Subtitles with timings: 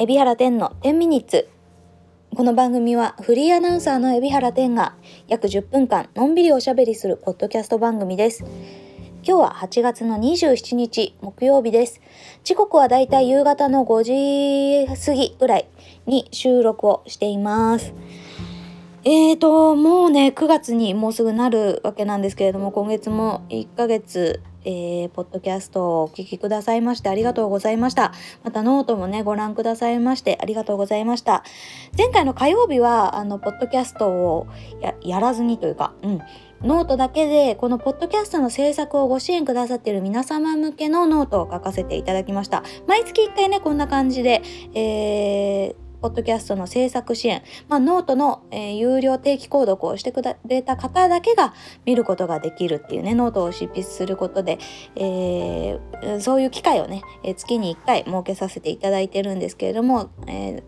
[0.00, 1.48] 海老原天の10ミニッツ
[2.36, 4.94] この番組はフリーアナウンサーの海老原天が
[5.26, 8.44] 約10分間のんびりおしゃべりするポッドキャスト番組です。
[9.24, 12.00] 今日は8月の27日木曜日です。
[12.44, 15.68] 時刻はだいたい夕方の5時過ぎぐらい
[16.06, 17.92] に収録をしています。
[19.02, 28.12] えーともうね9月にもうすぐなるわけなんですけれども今月も1ヶ月えー、ポッドキャストをお聞きくださいましてありがとうございました。
[28.44, 31.44] またノートもね、ご覧くださいましてありがとうございました。
[31.96, 34.46] 前回の火曜日は、あの、ポッドキャストを
[35.02, 36.20] やらずにというか、うん、
[36.62, 42.62] ノートだけで、このポッドキャストの制作をご支援くださっている皆様向けのノートを書かせていただきました。
[42.86, 44.42] 毎月1回ね、こんな感じで、
[44.74, 54.58] えーポッドキャストの制作支援、まあ、ノートの、えー、有料定期購読をしてくれた方だけが見ることができるっていうね、ノートを執筆することで、
[54.96, 60.62] えー、そういう機会をね、えー、月に1回設けさせていただいてるんですけれども、え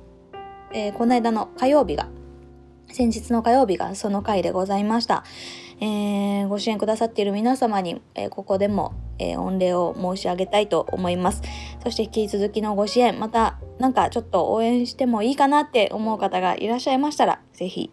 [0.72, 2.09] えこの間の火曜日が、
[2.92, 5.24] 先日の火曜日がその回でございました。
[5.83, 11.42] えー、ご支援くださっている皆様に、えー、ここでも、えー、御礼を申し上げたいと思います。
[11.82, 17.91] そして引き続きのご支援、またなんかちょっと応援してもいいかなって思う方がいらっしゃいましたら、ぜひ、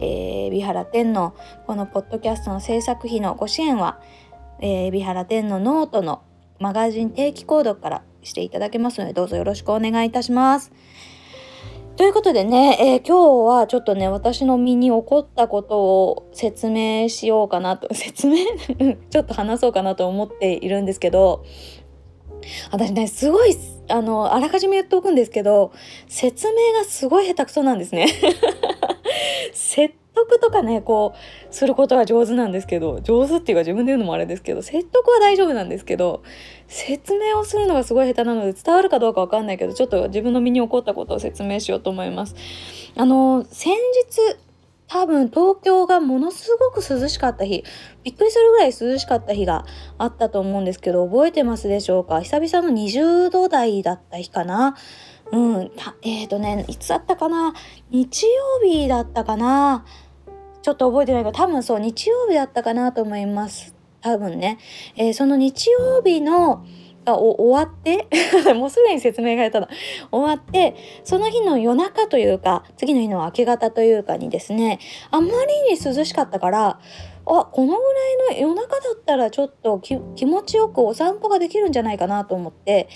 [0.00, 1.34] えー、美原天の
[1.66, 4.00] このポッドキャストの制作費のご支援は、
[4.60, 6.22] えー、美原天のノートの
[6.58, 10.72] マガジン定期購読からしていただけますので、どうぞよろしくお願いいたします。
[12.00, 18.36] ということでね、えー、今日はちょっとね、私の身に起こったことを説明しようかなと、 説明？
[19.10, 21.44] ちょっと話そうかなと思っているんですけど、
[22.72, 23.54] 私ね、すごい、
[23.88, 25.72] あの、あらかじめ言っておくんですけど、
[26.08, 28.06] 説明がすごい下手くそなんですね。
[29.52, 36.22] 説得とかねこうすることは上手なんですけど上手っていうか自分で言うのもあれですけど説得は大丈夫なんですけど
[36.68, 42.34] 説明をするのがすごい下手なので伝わるかどうか分かんないけどちょっと自分の身に起こったことを説明しようと思います。
[42.96, 44.36] あの先日
[44.92, 47.62] 多分東京がものすごく涼しかった日
[48.02, 49.64] びっくりするぐらい涼しかった日が
[49.98, 52.20] あったと思うんですけど覚えてますでしょうか？
[52.22, 54.76] 久々の20度台だった日かな？
[55.30, 55.70] うん、
[56.02, 57.54] えっ、ー、とね、いつだったかな？
[57.90, 59.84] 日曜日だったかな？
[60.62, 63.74] ちょっと覚えてないけど、多分そう、日曜日だったかなと思います。
[64.00, 64.58] 多分ね。
[64.96, 66.66] えー、その日曜日の、
[67.04, 68.06] が終わって？
[68.54, 69.68] もうすでに説明が下手だ。
[70.10, 70.74] 終わって
[71.04, 74.78] その日の夜中というか次の日の明け方というかにですね
[75.10, 76.80] あまりに涼しかったから
[77.26, 77.94] あこのぐ
[78.30, 82.88] らいの夜中だったらちょっと気持ちよくお散歩ができるんじゃないかなと思って、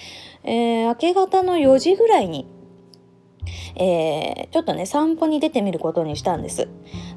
[0.43, 2.47] えー、明け方の4時ぐらいに
[3.77, 6.69] えー、ちょっとね散歩に出てみることにしたんです。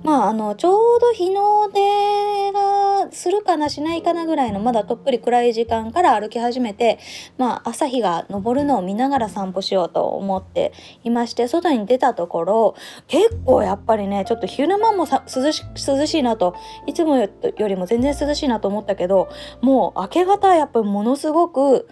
[0.04, 7.00] まああのちょうど日の出がするかなしないかなぐらいのまだとっぷり暗い時間から歩き始めて
[7.38, 10.74] まあ朝日が昇るのを見ながら散歩しようと思って
[11.04, 12.76] いまして外に出たところ
[13.08, 16.56] 結構やっぱりねちょっと昼間も涼し涼しいなと
[16.86, 19.30] いつもよりも全然涼しいなと思ったけど
[19.62, 21.88] もう明け方やっぱりものすごく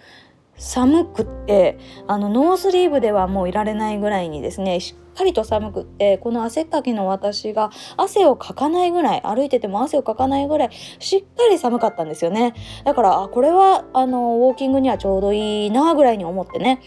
[0.58, 12.54] 寒くってあのノースリーブではもういられないぐらいにですねしっかりと寒くってこの汗っかきの私が汗をかかないぐらい歩いてても汗をかかないぐらいしっかり寒かったんですよね。
[12.84, 16.80] だからあこれはあのウォーキングにはちょうどいいなぐらいに思ってね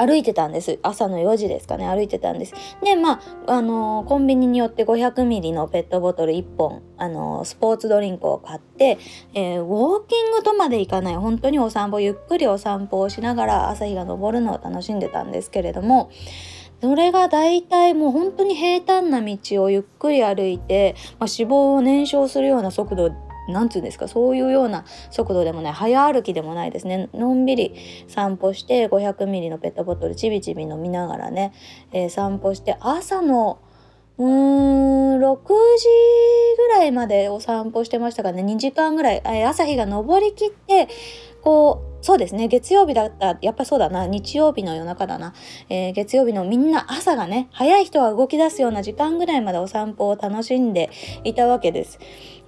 [0.00, 0.78] 歩いてたんです。
[0.82, 1.86] 朝の4時ですかね。
[1.86, 2.54] 歩いてたんです。
[2.82, 8.98] でまああのー、コンビニによって500ミリのペットボトル1本あのー、スポーツドリンクを買って、
[9.34, 11.16] えー、ウォーキングとまで行かない。
[11.16, 16.10] 本当にお散歩ゆっくりお散歩をしながら朝日が昇るのを楽しんでたんですけれども
[16.80, 23.10] それが大体もう本当に平坦な道をゆっくり歩いて、まあ、脂肪を燃焼するような速度
[23.52, 27.08] なんつうんですかそういうような速度でもない早歩きでもないですね。
[27.14, 27.74] のんびり
[28.08, 31.52] 散歩して500ミリのペットボトルちびちび飲みながらね、
[31.92, 33.58] えー、散歩して朝の
[34.18, 35.86] うーん6時
[36.58, 38.42] ぐらいまでお散歩してましたかね。
[38.42, 40.88] 2時間ぐらい、え、朝日が昇りきって
[41.42, 42.48] こうそうですね。
[42.48, 44.06] 月曜日だったやっぱそうだな。
[44.06, 45.34] 日曜日の夜中だな、
[45.68, 50.90] えー、月曜日のみんな朝がね早い人は動き出すような時間ぐらいまでお散歩を楽しんで
[51.24, 51.98] いたわけです。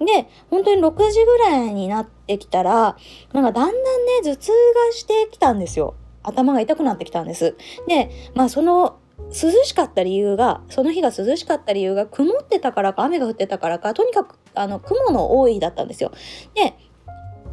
[0.05, 2.97] で本当に6時ぐらいになってきたら
[3.33, 3.81] なんかだんだんね
[4.23, 5.95] 頭痛がしてきたんですよ。
[6.23, 7.57] 頭が痛くなってきたんです。
[7.87, 16.13] でまあその涼しかった理由がその日が涼しかった理由が曇ってたからか雨が降ってたからかとにかくあの雲の多いだったんですよ。
[16.55, 16.75] で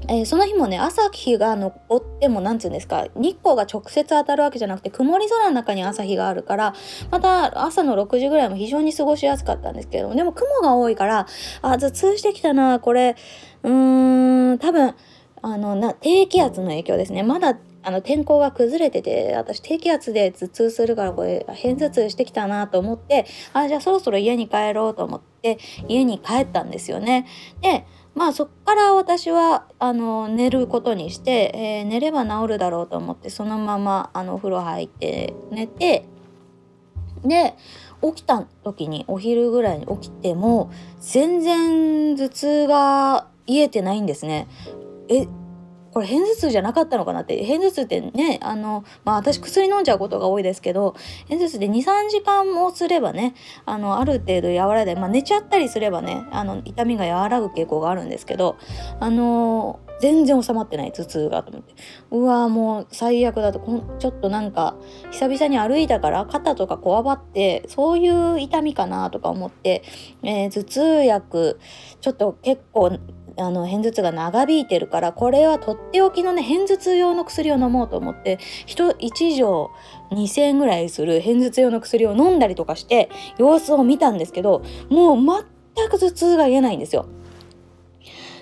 [0.10, 1.68] えー、その日もね朝日が昇
[1.98, 6.74] っても何て言うんですか日光が直接当たるわけじゃなくて曇り空の中に朝日があるから
[7.12, 11.28] また朝の6時ぐらいも非常に過ごしやすかったんですけれどもでも雲が多いから
[11.62, 13.16] あ頭痛してきたなこれ
[13.64, 14.96] うーん多分
[15.42, 27.26] あのな低気圧の影響ですねまだあの天候が崩れてて私低気圧で頭痛するからこれ偏頭痛してきたなと思ってあじゃあそろそろ家に帰ろうと思って家に帰ったんですよね。
[27.62, 27.86] で
[28.20, 36.06] まあそっから私はあの寝ることにして、えー、寝れば治るだろうと思ってそのままあのお風呂入って寝て
[37.24, 37.56] で
[38.02, 40.70] 起きた時にお昼ぐらいに起きても
[41.00, 44.50] 全然頭痛が癒えてないんですね。
[45.08, 45.26] え
[45.92, 50.96] これ片頭痛じゃなかったのかなって片頭痛ってねあのまあ私薬飲んじゃうことが多いですけど
[51.28, 58.58] 片頭痛で23時間もすればねあのある程度和らいで、まあ、寝ちゃったりすればねあの痛みが和らぐ傾向があるんですけど
[59.00, 61.74] あの全然収まってない頭痛がと思って。
[62.12, 63.60] うわもう最悪だと
[64.00, 64.76] ちょっとなんか
[65.12, 69.84] 久々に歩いたから肩とかこわばってそういう痛みかなとか思って、
[70.24, 71.60] えー、頭痛薬
[72.00, 72.98] ちょっと結構
[73.40, 79.72] あの片頭痛が長引いてるからこれはとっておきのね片頭痛用の薬を飲もうと思って人1錠
[80.12, 85.46] 2,000円ぐらいする片頭痛用の薬を飲んだりとかして様子を見たんですけどもう
[85.76, 87.08] 全く頭痛が言えないんですよ。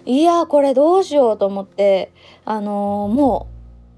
[0.05, 2.13] いやこれどうしようと思って
[2.45, 3.56] あのー、もう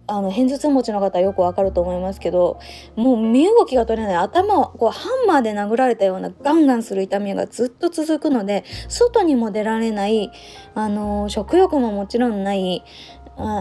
[0.10, 2.60] あの片頭痛持ちの方よくわかると思いますけど
[2.96, 4.16] もう身動きが取れない。
[4.16, 10.32] 頭をこうハンマーで殴られたようなガンガンする痛みがずっと続くので外にも出られない
[10.76, 12.84] あの食欲ももちろんない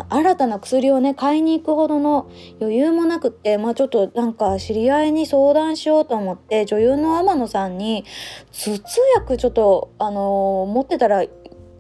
[0.08, 2.28] 新たな薬をね買いに行くほどの
[2.60, 8.04] 余裕もなくってまあちょっとなんか知り合いに相談しようと思って女優の天野さんに
[8.50, 11.30] 頭痛薬ちょっとあの持ってたらい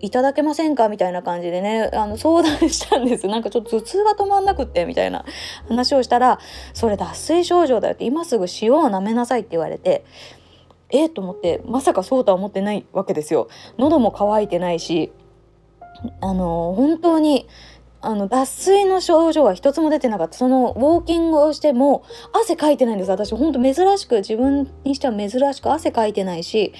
[0.00, 0.88] いただけませんか？
[0.88, 3.26] みたいな感じでねあの相談したんです。
[3.28, 5.24] なんかちょっと頭痛が止まんなくってみたいな。
[5.68, 6.38] 話をしたら
[6.74, 10.04] それ脱水症状だよって今すぐ塩を舐めなさいって言われて
[10.90, 13.48] えー、と思ってまさかそうとは思ってないわけですよ。
[13.76, 15.12] 喉も渇いてないし
[16.20, 17.46] あの本当に
[18.00, 20.38] あの脱水の症状は一つも出てなかった。
[20.38, 23.10] そのウォーキングをしても汗かいてないんです。
[23.10, 26.72] 私本当珍しく自分にしては珍しく汗かいてないし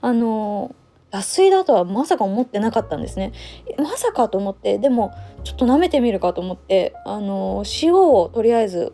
[0.00, 0.74] あの
[1.10, 3.32] 脱水だとはまさか思ってなかったんですね。
[3.78, 5.12] まさかと思ってでも
[5.44, 8.92] ちょっと舐めてみるかと思ってあの塩をとりあえず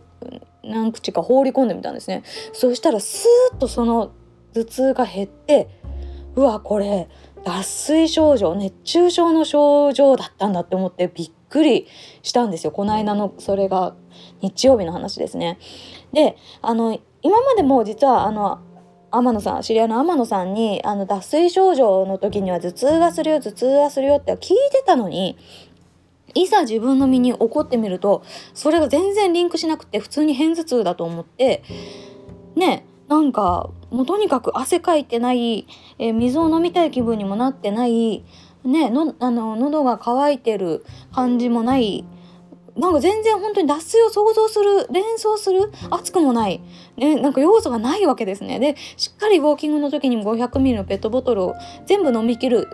[0.63, 2.23] 何口か放り込んでみたんですね。
[2.53, 4.13] そしたらスーッとその
[4.53, 5.69] 頭痛が減って
[6.37, 7.09] うわこれ
[7.45, 11.87] 脱水症状熱中症の症状だったんだって思ってびっくり
[12.23, 12.73] したんですよ。
[12.73, 13.95] この間のそれが
[14.41, 15.59] 日曜日の話ですね。
[16.13, 18.61] であの今までも実はあの
[19.13, 24.39] 天野さん知り合いの天野さんにあの脱水症状の時には頭痛がするよ頭痛がするよって聞い
[24.73, 25.37] てたのに
[26.35, 28.25] いざ自分の身に起こってみると
[28.55, 31.63] それが全然リンクしなくて普通に片頭痛だと思って
[32.57, 35.67] ねなんかもうとにかく汗かいてない、
[35.99, 38.25] えー、水を飲みたい気分にもなってない
[38.65, 42.05] ねのあの喉が渇いてる感じもない
[42.77, 46.63] なんか全然本当に脱水を想像する連想する熱くもない、
[46.97, 48.59] ね、なんか要素がないわけですね。
[48.59, 51.55] でしっかりウォーキングの時にも 500ml のペットボトルを
[51.87, 52.69] 全部飲みきる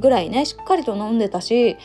[0.00, 1.76] ぐらいねしっかりと飲んでたし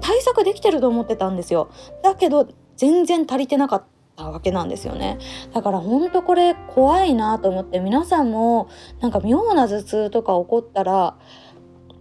[0.00, 1.70] 対策できてると思ってたんですよ。
[2.02, 3.84] だけど全然足りてなかっ
[4.16, 5.18] たわけなんですよね。
[5.54, 8.68] だからほんとこれ怖いなと思って皆さんも
[9.00, 11.16] なんか妙な頭痛とか起こったら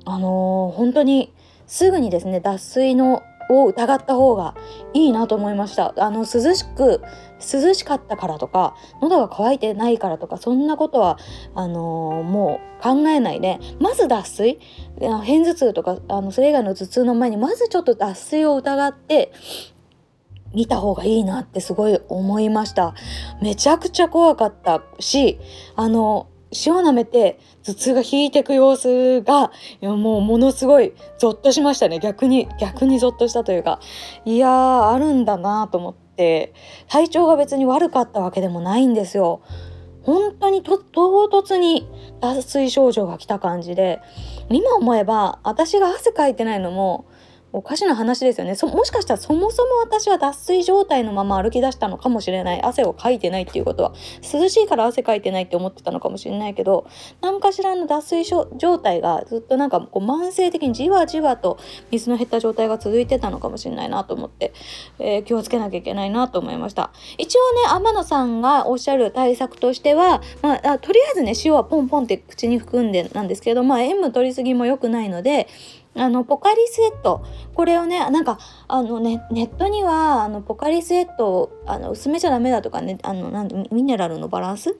[0.06, 1.32] あのー、本当に
[1.68, 4.56] すぐにですね脱水のを疑った方が
[4.94, 5.94] いいなと思いました。
[5.98, 7.02] あの涼しく
[7.40, 11.18] 涼しかったからとか喉が渇いてないからとかそんなことは
[11.56, 14.60] あのー、もう考えないでまず脱水
[15.00, 19.32] 片頭痛とかあのそれ以外の頭痛の前にまずちょっと脱水を疑って
[20.54, 22.94] 見た方がいいなってすごい思いました。
[23.42, 25.40] めちゃくちゃ怖かったし
[25.76, 26.28] あの
[26.66, 32.00] 塩舐めて頭痛が引いてく様子がいやもうものすごいゾッとしましたね。
[32.00, 33.80] 逆に逆にゾッとしたというか。
[34.26, 36.54] いやーあるんだなと思って。
[36.88, 39.42] 体調が別に悪かったわけでもないんですよ。
[40.04, 41.88] 本当に唐突に
[42.20, 44.02] 脱水症状が来た感じで。
[44.50, 47.06] 今思えば私が汗かいてないのも
[47.54, 48.56] おかしな話ですよね。
[48.74, 52.62] もしかしたらそもそも私は脱水状態のまま歩き出したのかもしれない。
[52.62, 56.88] 汗をかいてないっていうことは涼しいから汗かいてないって思ってたのかもしれないけど
[57.22, 61.60] 何かしらの脱水状態がずっとなんかこう慢性的にじわじわと
[61.92, 64.54] 水の減った状態が続いてたのかもしれないなと思って、
[65.00, 66.92] えー、気をつけなきゃいけないなと思いました。
[67.18, 75.48] 一応ね天野さんがおっしゃる対策としては、まあ、とりあえずね塩はポンポンって口に含んでなんですけどまあ塩分取りすぎも良くないので
[75.96, 77.26] あのポカリスエット。
[77.54, 84.78] これをねなんかあのねネットにはあのポカリスエットあの薄めちゃダメだとかねあのなんミネラルのバランス？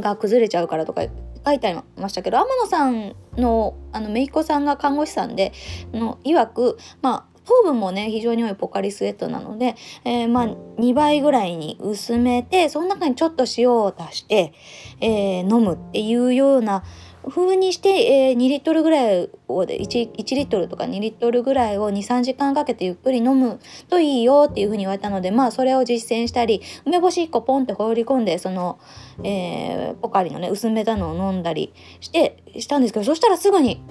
[0.00, 1.02] が崩れちゃうからとか
[1.44, 5.52] 書いてありましたけど天野さんのあの姪っ子さんが看護師さんで
[5.92, 9.74] の曰くまあ糖分もね非常に多いポカリスエットなので、
[10.04, 14.52] えー、まあ2倍ぐらいに薄めてその中にちょっと塩を足して、
[15.00, 16.84] えー、飲むっていうような
[17.28, 28.80] 風にして、えー、2リットルぐらいを 1, 1リットルとか2リットルぐらいを23時間かけてゆっくり飲むといいよっていうふうに言われたのでまあそれを実践したり梅干し1個ポンって放り込んでその、
[29.22, 33.82] えー、ポカリのね薄めたのを飲んだりしてしたんですけどそしたらすぐに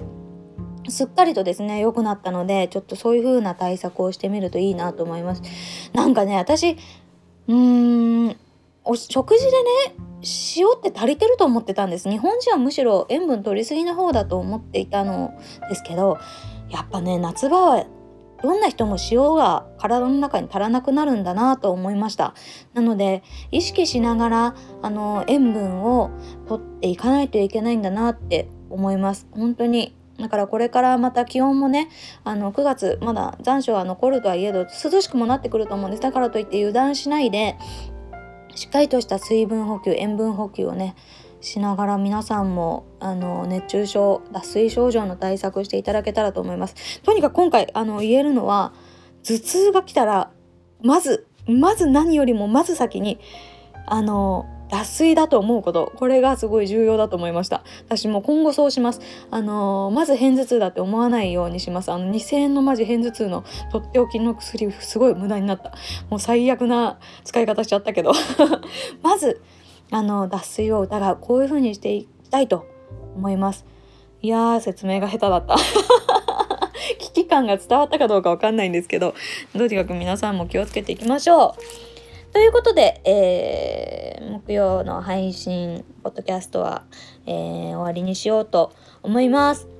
[0.88, 5.42] すっかりとですね良くなったのでちょっとそういう風な対策をしてみるといいなと思います。
[5.92, 6.76] なんかね私
[7.48, 8.36] うーん
[8.84, 9.96] お食事でね
[10.56, 12.08] 塩って足りてると思ってたんです。
[12.08, 15.32] 日本人はむしろ塩分取りすぎの方だと思っていたの
[15.68, 16.18] ですけど
[16.70, 17.86] やっぱね夏場は
[18.42, 22.34] どんな人も塩が体の中に足らなくなるんだなと思いました。
[22.74, 26.10] なので意識しながらあの塩分を
[26.48, 29.28] 取っていかないといけないんだなって思います。
[29.32, 29.96] 本当に。
[30.18, 31.88] だからこれからまた気温もね
[32.22, 36.02] あの9月まだ残暑が残るとはいえど涼しくもなってくると思うんです。
[36.02, 37.56] だからといって油断しないで
[38.54, 40.94] しっかりとした水分補給塩分補給をね
[41.40, 47.00] しながら皆さんもあの熱中症脱水症状の対策していただけたらと思います。
[47.02, 48.72] とにかく今回あの言えるのは
[49.24, 50.30] 頭痛が来たら
[50.82, 53.18] まずまず何よりもまず先に
[53.86, 57.62] あの脱水だと思うことこれがすごい重要だと思いました。
[57.84, 59.02] 私も今後そうします。
[59.30, 61.92] あのー、まず片頭痛だって思わないようにします。
[61.92, 65.74] あの2000円のマジ片頭痛のとっておきの薬すごい無駄になった。
[66.08, 68.12] もう最悪な使い方しちゃったけど。
[69.02, 69.42] まず
[69.90, 71.18] あの脱水を疑う。
[71.20, 72.66] こういう風にしていきたいと
[73.14, 73.66] 思います。
[74.22, 75.56] いやー説明が下手だった。
[76.98, 79.14] 危機感が伝わったかどうかわかんないんですけど
[79.52, 81.56] とにかく皆さんも気をつけていきましょ
[81.88, 81.91] う。
[82.32, 86.84] ということで、えー、木曜の配信、ポッドキャストは、
[87.26, 88.72] えー、終わりにしようと
[89.02, 89.71] 思います。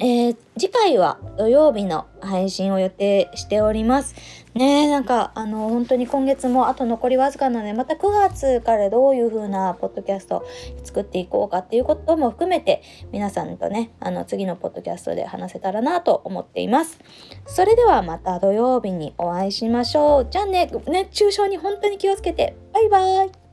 [0.00, 4.14] えー、次回は土曜日の配信を予定しております。
[4.54, 10.44] ねなんかあの本当に今月もあと残りわずかなのでまた9月からどういう風なポッドキャスト
[10.84, 16.98] 作っていこうかっていうことも含めて皆さんとねあの次のポッドキャストで話せたらなと思っています。
[17.46, 20.28] それではまた土曜日にお会いしましょう。
[20.30, 23.47] じゃあね熱中症に本当に気をつけてバイバイ